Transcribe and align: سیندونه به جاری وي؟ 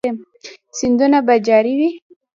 سیندونه 0.77 1.19
به 1.27 1.35
جاری 1.47 1.73
وي؟ 1.79 1.89